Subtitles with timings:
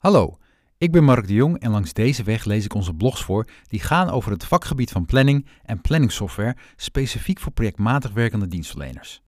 [0.00, 0.38] Hallo,
[0.78, 3.80] ik ben Mark de Jong en langs deze weg lees ik onze blogs voor die
[3.80, 9.22] gaan over het vakgebied van planning en planningsoftware specifiek voor projectmatig werkende dienstverleners.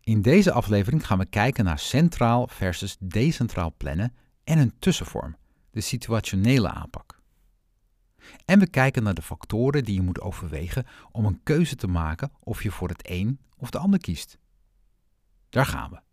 [0.00, 4.14] In deze aflevering gaan we kijken naar centraal versus decentraal plannen
[4.44, 5.36] en een tussenvorm,
[5.70, 7.20] de situationele aanpak.
[8.44, 12.32] En we kijken naar de factoren die je moet overwegen om een keuze te maken
[12.40, 14.38] of je voor het een of de ander kiest.
[15.48, 16.11] Daar gaan we.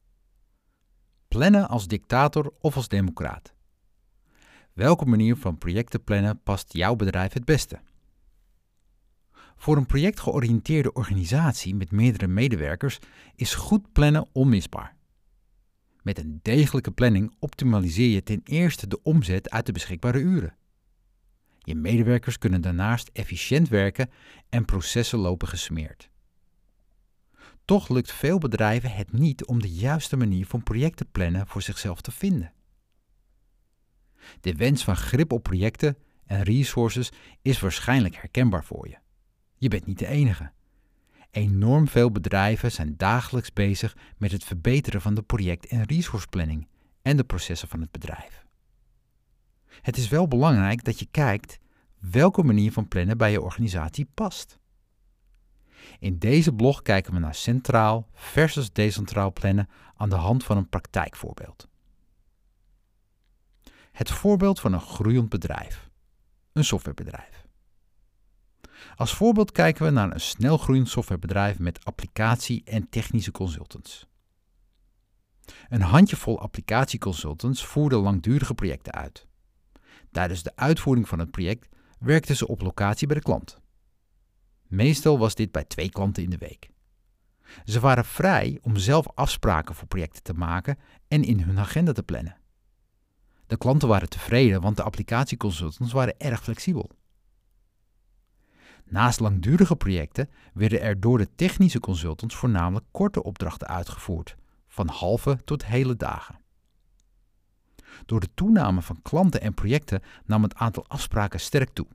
[1.29, 3.53] Plannen als dictator of als democraat.
[4.73, 7.79] Welke manier van projecten plannen past jouw bedrijf het beste?
[9.55, 12.99] Voor een projectgeoriënteerde organisatie met meerdere medewerkers
[13.35, 14.95] is goed plannen onmisbaar.
[16.01, 20.55] Met een degelijke planning optimaliseer je ten eerste de omzet uit de beschikbare uren.
[21.57, 24.09] Je medewerkers kunnen daarnaast efficiënt werken
[24.49, 26.09] en processen lopen gesmeerd.
[27.69, 32.01] Toch lukt veel bedrijven het niet om de juiste manier van projecten plannen voor zichzelf
[32.01, 32.53] te vinden.
[34.41, 37.11] De wens van grip op projecten en resources
[37.41, 38.97] is waarschijnlijk herkenbaar voor je.
[39.55, 40.51] Je bent niet de enige.
[41.31, 46.67] Enorm veel bedrijven zijn dagelijks bezig met het verbeteren van de project- en resourceplanning
[47.01, 48.45] en de processen van het bedrijf.
[49.81, 51.59] Het is wel belangrijk dat je kijkt
[51.99, 54.58] welke manier van plannen bij je organisatie past.
[55.99, 60.69] In deze blog kijken we naar centraal versus decentraal plannen aan de hand van een
[60.69, 61.67] praktijkvoorbeeld.
[63.91, 65.89] Het voorbeeld van een groeiend bedrijf,
[66.53, 67.47] een softwarebedrijf.
[68.95, 74.07] Als voorbeeld kijken we naar een snelgroeiend softwarebedrijf met applicatie- en technische consultants.
[75.69, 79.27] Een handjevol applicatieconsultants voerden langdurige projecten uit.
[80.11, 81.67] Tijdens de uitvoering van het project
[81.99, 83.59] werkten ze op locatie bij de klant.
[84.69, 86.69] Meestal was dit bij twee klanten in de week.
[87.65, 92.03] Ze waren vrij om zelf afspraken voor projecten te maken en in hun agenda te
[92.03, 92.37] plannen.
[93.47, 96.89] De klanten waren tevreden, want de applicatieconsultants waren erg flexibel.
[98.85, 104.35] Naast langdurige projecten werden er door de technische consultants voornamelijk korte opdrachten uitgevoerd,
[104.67, 106.39] van halve tot hele dagen.
[108.05, 111.87] Door de toename van klanten en projecten nam het aantal afspraken sterk toe.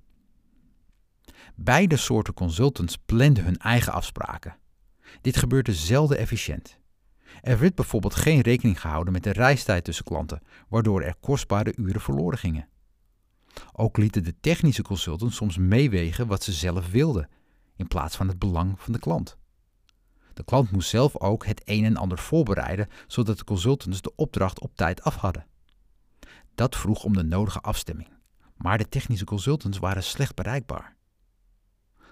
[1.54, 4.56] Beide soorten consultants planden hun eigen afspraken.
[5.20, 6.78] Dit gebeurde zelden efficiënt.
[7.41, 12.00] Er werd bijvoorbeeld geen rekening gehouden met de reistijd tussen klanten, waardoor er kostbare uren
[12.00, 12.69] verloren gingen.
[13.72, 17.28] Ook lieten de technische consultants soms meewegen wat ze zelf wilden,
[17.76, 19.37] in plaats van het belang van de klant.
[20.34, 24.60] De klant moest zelf ook het een en ander voorbereiden, zodat de consultants de opdracht
[24.60, 25.47] op tijd af hadden.
[26.54, 28.09] Dat vroeg om de nodige afstemming,
[28.56, 30.97] maar de technische consultants waren slecht bereikbaar.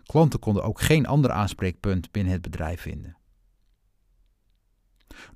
[0.06, 3.16] Klanten konden ook geen ander aanspreekpunt binnen het bedrijf vinden.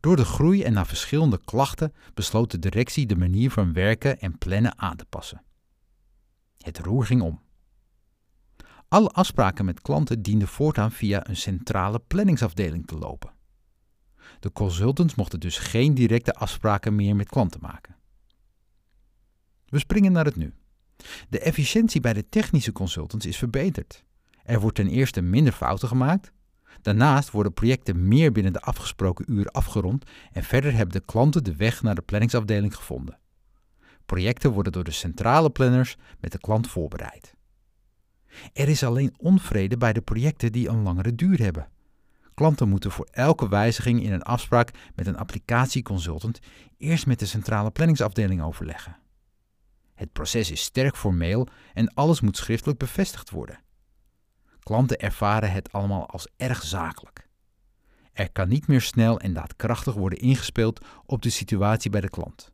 [0.01, 4.39] Door de groei en na verschillende klachten besloot de directie de manier van werken en
[4.39, 5.43] plannen aan te passen.
[6.59, 7.45] Het roer ging om.
[8.89, 13.35] Alle afspraken met klanten dienden voortaan via een centrale planningsafdeling te lopen.
[14.41, 17.97] De consultants mochten dus geen directe afspraken meer met klanten maken.
[19.67, 20.55] We springen naar het nu.
[21.29, 24.05] De efficiëntie bij de technische consultants is verbeterd.
[24.47, 26.33] Er wordt ten eerste minder fouten gemaakt.
[26.83, 31.57] Daarnaast worden projecten meer binnen de afgesproken uren afgerond en verder hebben de klanten de
[31.57, 33.19] weg naar de planningsafdeling gevonden.
[34.05, 37.35] Projecten worden door de centrale planners met de klant voorbereid.
[38.53, 41.69] Er is alleen onvrede bij de projecten die een langere duur hebben.
[42.35, 46.41] Klanten moeten voor elke wijziging in een afspraak met een applicatieconsultant
[46.79, 48.97] eerst met de centrale planningsafdeling overleggen.
[49.95, 53.65] Het proces is sterk formeel en alles moet schriftelijk bevestigd worden.
[54.67, 57.29] Klanten ervaren het allemaal als erg zakelijk.
[58.13, 62.53] Er kan niet meer snel en daadkrachtig worden ingespeeld op de situatie bij de klant.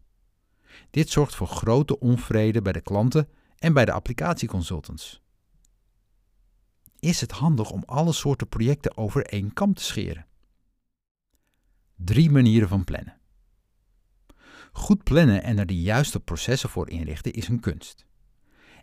[0.91, 5.23] Dit zorgt voor grote onvrede bij de klanten en bij de applicatieconsultants.
[6.99, 10.27] Is het handig om alle soorten projecten over één kam te scheren?
[11.97, 13.21] Drie manieren van plannen.
[14.73, 18.07] Goed plannen en er de juiste processen voor inrichten is een kunst.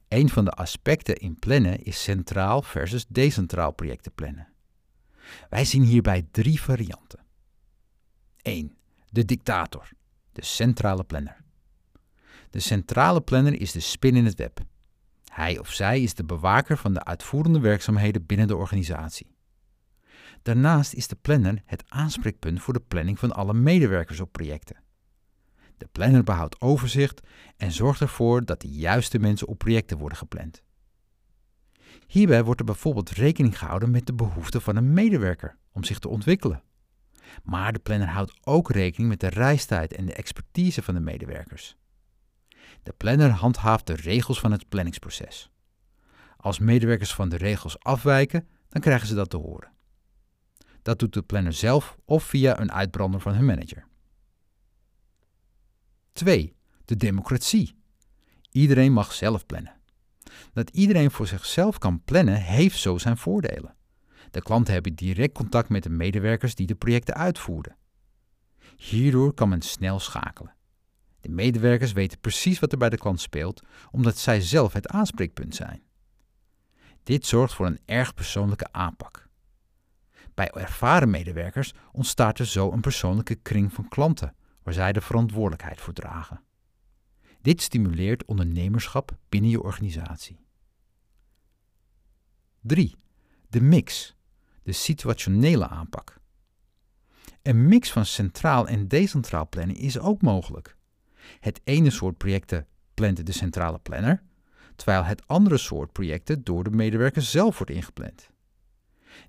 [0.09, 4.47] Een van de aspecten in plannen is centraal versus decentraal projecten plannen.
[5.50, 7.19] Wij zien hierbij drie varianten.
[8.41, 8.77] 1.
[9.09, 9.89] De dictator,
[10.31, 11.44] de centrale planner.
[12.50, 14.59] De centrale planner is de spin in het web.
[15.25, 19.35] Hij of zij is de bewaker van de uitvoerende werkzaamheden binnen de organisatie.
[20.41, 24.77] Daarnaast is de planner het aanspreekpunt voor de planning van alle medewerkers op projecten.
[25.79, 27.21] De planner behoudt overzicht
[27.57, 30.63] en zorgt ervoor dat de juiste mensen op projecten worden gepland.
[32.07, 36.07] Hierbij wordt er bijvoorbeeld rekening gehouden met de behoeften van een medewerker om zich te
[36.07, 36.63] ontwikkelen.
[37.43, 41.75] Maar de planner houdt ook rekening met de reistijd en de expertise van de medewerkers.
[42.83, 45.51] De planner handhaaft de regels van het planningsproces.
[46.37, 49.71] Als medewerkers van de regels afwijken, dan krijgen ze dat te horen.
[50.81, 53.88] Dat doet de planner zelf of via een uitbrander van hun manager.
[56.19, 56.56] 2.
[56.86, 57.75] De democratie.
[58.51, 59.75] Iedereen mag zelf plannen.
[60.54, 63.75] Dat iedereen voor zichzelf kan plannen, heeft zo zijn voordelen.
[64.31, 67.77] De klanten hebben direct contact met de medewerkers die de projecten uitvoeren.
[68.77, 70.56] Hierdoor kan men snel schakelen.
[71.21, 73.62] De medewerkers weten precies wat er bij de klant speelt,
[73.92, 75.83] omdat zij zelf het aanspreekpunt zijn.
[77.04, 79.27] Dit zorgt voor een erg persoonlijke aanpak.
[80.33, 84.33] Bij ervaren medewerkers ontstaat er zo een persoonlijke kring van klanten,
[84.63, 86.44] waar zij de verantwoordelijkheid voor dragen.
[87.41, 90.39] Dit stimuleert ondernemerschap binnen je organisatie.
[92.61, 92.95] 3.
[93.47, 94.15] De mix,
[94.63, 96.19] de situationele aanpak.
[97.41, 100.77] Een mix van centraal en decentraal plannen is ook mogelijk.
[101.39, 104.23] Het ene soort projecten plant de centrale planner,
[104.75, 108.29] terwijl het andere soort projecten door de medewerker zelf wordt ingepland.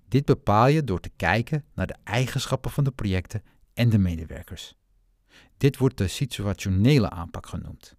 [0.08, 3.42] Dit bepaal je door te kijken naar de eigenschappen van de projecten
[3.74, 4.78] en de medewerkers.
[5.60, 7.96] Dit wordt de situationele aanpak genoemd.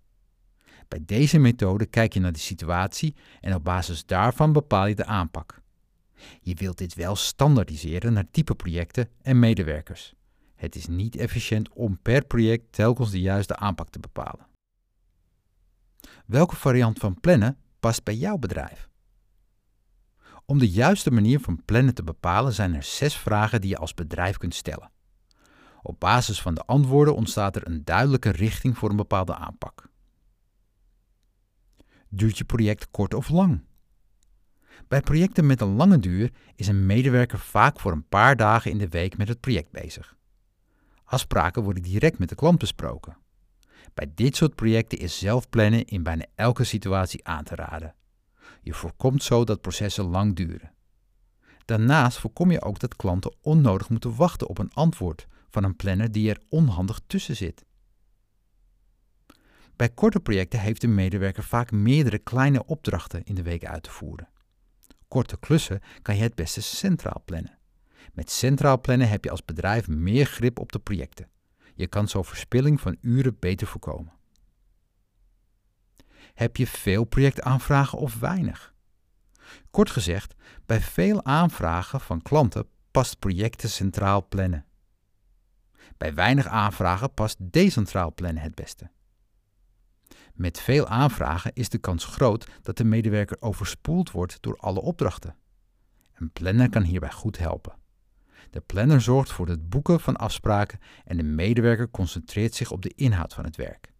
[0.87, 5.05] Bij deze methode kijk je naar de situatie en op basis daarvan bepaal je de
[5.05, 5.61] aanpak.
[6.41, 10.13] Je wilt dit wel standaardiseren naar type projecten en medewerkers.
[10.55, 14.47] Het is niet efficiënt om per project telkens de juiste aanpak te bepalen.
[16.25, 18.89] Welke variant van plannen past bij jouw bedrijf?
[20.45, 23.93] Om de juiste manier van plannen te bepalen zijn er zes vragen die je als
[23.93, 24.91] bedrijf kunt stellen.
[25.81, 29.89] Op basis van de antwoorden ontstaat er een duidelijke richting voor een bepaalde aanpak.
[32.09, 33.63] Duurt je project kort of lang?
[34.87, 38.77] Bij projecten met een lange duur is een medewerker vaak voor een paar dagen in
[38.77, 40.15] de week met het project bezig.
[41.03, 43.17] Afspraken worden direct met de klant besproken.
[43.93, 47.95] Bij dit soort projecten is zelfplannen in bijna elke situatie aan te raden.
[48.61, 50.71] Je voorkomt zo dat processen lang duren.
[51.65, 56.11] Daarnaast voorkom je ook dat klanten onnodig moeten wachten op een antwoord van een planner
[56.11, 57.65] die er onhandig tussen zit.
[59.75, 63.91] Bij korte projecten heeft de medewerker vaak meerdere kleine opdrachten in de week uit te
[63.91, 64.29] voeren.
[65.07, 67.57] Korte klussen kan je het beste centraal plannen.
[68.13, 71.29] Met centraal plannen heb je als bedrijf meer grip op de projecten.
[71.75, 74.13] Je kan zo verspilling van uren beter voorkomen.
[76.33, 78.73] Heb je veel projectaanvragen of weinig?
[79.71, 84.65] Kort gezegd, bij veel aanvragen van klanten past projecten centraal plannen.
[86.01, 88.89] Bij weinig aanvragen past decentraal plannen het beste.
[90.33, 95.35] Met veel aanvragen is de kans groot dat de medewerker overspoeld wordt door alle opdrachten.
[96.13, 97.73] Een planner kan hierbij goed helpen.
[98.49, 102.93] De planner zorgt voor het boeken van afspraken en de medewerker concentreert zich op de
[102.95, 103.93] inhoud van het werk.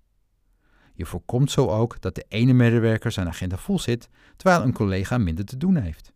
[0.94, 5.18] Je voorkomt zo ook dat de ene medewerker zijn agenda vol zit, terwijl een collega
[5.18, 6.14] minder te doen heeft.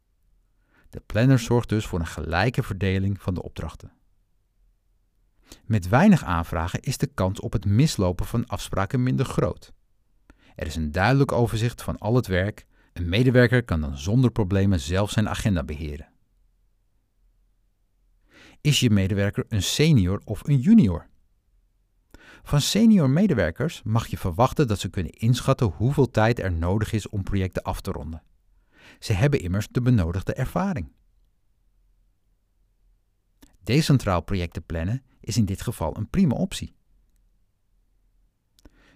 [0.89, 3.91] De planner zorgt dus voor een gelijke verdeling van de opdrachten.
[5.65, 9.73] Met weinig aanvragen is de kans op het mislopen van afspraken minder groot.
[10.55, 12.65] Er is een duidelijk overzicht van al het werk.
[12.93, 16.07] Een medewerker kan dan zonder problemen zelf zijn agenda beheren.
[18.61, 21.07] Is je medewerker een senior of een junior?
[22.43, 27.09] Van senior medewerkers mag je verwachten dat ze kunnen inschatten hoeveel tijd er nodig is
[27.09, 28.23] om projecten af te ronden.
[28.99, 30.91] Ze hebben immers de benodigde ervaring.
[33.65, 36.75] Decentraal projecten plannen is in dit geval een prima optie.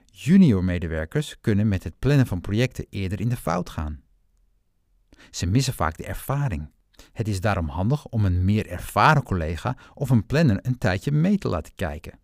[0.05, 4.01] Junior medewerkers kunnen met het plannen van projecten eerder in de fout gaan.
[5.31, 6.71] Ze missen vaak de ervaring.
[7.11, 11.37] Het is daarom handig om een meer ervaren collega of een planner een tijdje mee
[11.37, 12.19] te laten kijken.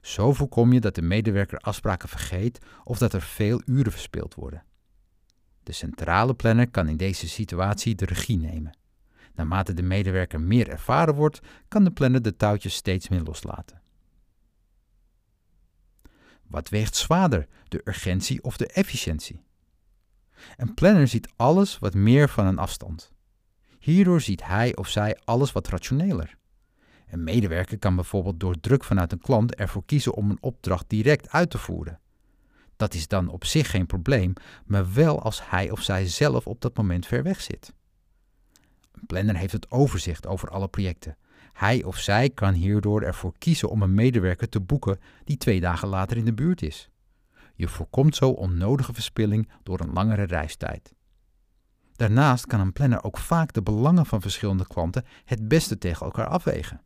[0.00, 4.64] Zo voorkom je dat de medewerker afspraken vergeet of dat er veel uren verspild worden.
[5.62, 8.78] De centrale planner kan in deze situatie de regie nemen.
[9.38, 13.80] Naarmate de medewerker meer ervaren wordt, kan de planner de touwtjes steeds meer loslaten.
[16.46, 19.42] Wat weegt zwaarder, de urgentie of de efficiëntie?
[20.56, 23.12] Een planner ziet alles wat meer van een afstand.
[23.78, 26.36] Hierdoor ziet hij of zij alles wat rationeler.
[27.08, 31.30] Een medewerker kan bijvoorbeeld door druk vanuit een klant ervoor kiezen om een opdracht direct
[31.30, 32.00] uit te voeren.
[32.76, 34.32] Dat is dan op zich geen probleem,
[34.66, 37.76] maar wel als hij of zij zelf op dat moment ver weg zit.
[38.98, 41.16] Een planner heeft het overzicht over alle projecten.
[41.52, 45.88] Hij of zij kan hierdoor ervoor kiezen om een medewerker te boeken die twee dagen
[45.88, 46.90] later in de buurt is.
[47.54, 50.94] Je voorkomt zo onnodige verspilling door een langere reistijd.
[51.92, 56.26] Daarnaast kan een planner ook vaak de belangen van verschillende klanten het beste tegen elkaar
[56.26, 56.82] afwegen.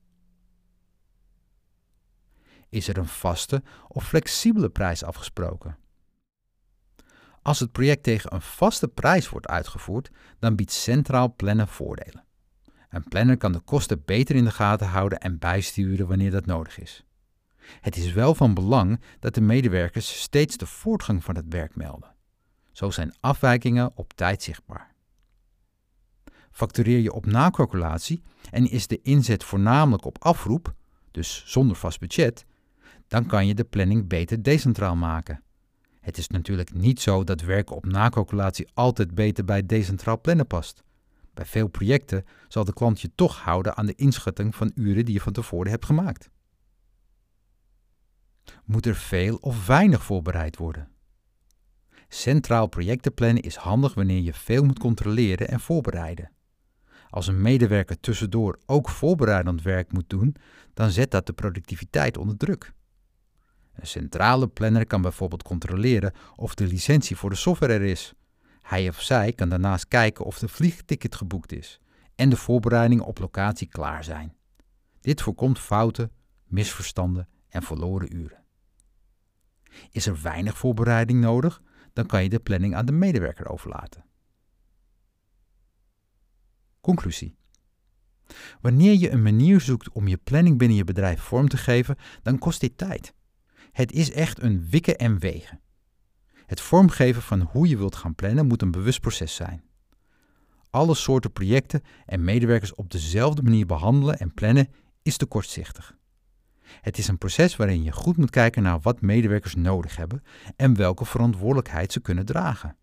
[2.68, 5.78] Is er een vaste of flexibele prijs afgesproken?
[7.42, 12.24] Als het project tegen een vaste prijs wordt uitgevoerd, dan biedt centraal plannen voordelen.
[12.90, 16.78] Een planner kan de kosten beter in de gaten houden en bijsturen wanneer dat nodig
[16.78, 17.04] is.
[17.80, 22.14] Het is wel van belang dat de medewerkers steeds de voortgang van het werk melden.
[22.72, 24.94] Zo zijn afwijkingen op tijd zichtbaar.
[26.50, 30.74] Factureer je op nakalculatie en is de inzet voornamelijk op afroep,
[31.10, 32.44] dus zonder vast budget,
[33.08, 35.42] dan kan je de planning beter decentraal maken.
[36.02, 40.82] Het is natuurlijk niet zo dat werken op nakalculatie altijd beter bij decentraal plannen past.
[41.34, 45.14] Bij veel projecten zal de klant je toch houden aan de inschatting van uren die
[45.14, 46.30] je van tevoren hebt gemaakt.
[48.64, 50.88] Moet er veel of weinig voorbereid worden?
[52.08, 56.30] Centraal projecten plannen is handig wanneer je veel moet controleren en voorbereiden.
[57.10, 60.36] Als een medewerker tussendoor ook voorbereidend werk moet doen,
[60.74, 62.72] dan zet dat de productiviteit onder druk.
[63.74, 68.12] Een centrale planner kan bijvoorbeeld controleren of de licentie voor de software er is.
[68.62, 71.80] Hij of zij kan daarnaast kijken of de vliegticket geboekt is
[72.14, 74.34] en de voorbereidingen op locatie klaar zijn.
[75.00, 76.10] Dit voorkomt fouten,
[76.44, 78.44] misverstanden en verloren uren.
[79.90, 81.62] Is er weinig voorbereiding nodig,
[81.92, 84.04] dan kan je de planning aan de medewerker overlaten.
[86.80, 87.36] Conclusie.
[88.60, 92.38] Wanneer je een manier zoekt om je planning binnen je bedrijf vorm te geven, dan
[92.38, 93.14] kost dit tijd.
[93.72, 95.60] Het is echt een wikken en wegen.
[96.46, 99.62] Het vormgeven van hoe je wilt gaan plannen moet een bewust proces zijn.
[100.70, 104.68] Alle soorten projecten en medewerkers op dezelfde manier behandelen en plannen
[105.02, 105.96] is te kortzichtig.
[106.80, 110.22] Het is een proces waarin je goed moet kijken naar wat medewerkers nodig hebben
[110.56, 112.76] en welke verantwoordelijkheid ze kunnen dragen.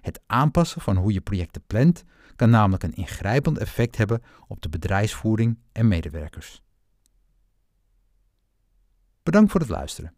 [0.00, 2.04] Het aanpassen van hoe je projecten plant
[2.36, 6.62] kan namelijk een ingrijpend effect hebben op de bedrijfsvoering en medewerkers.
[9.26, 10.14] Bedankt voor het luisteren.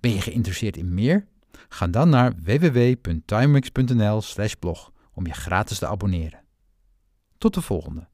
[0.00, 1.26] Ben je geïnteresseerd in meer?
[1.68, 6.44] Ga dan naar www.timewix.nl/blog om je gratis te abonneren.
[7.38, 8.08] Tot de volgende.